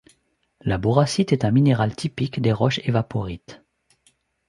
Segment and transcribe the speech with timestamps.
[0.61, 3.61] La boracite est un minéral typique des roches évaporites.